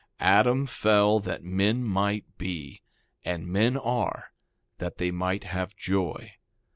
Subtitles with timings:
[0.19, 2.81] 2:25 Adam fell that men might be;
[3.23, 4.31] and men are,
[4.79, 6.33] that they might have joy.